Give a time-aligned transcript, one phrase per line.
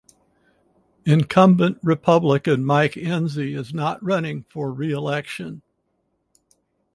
[1.05, 5.61] Incumbent Republican Mike Enzi is not running for reelection.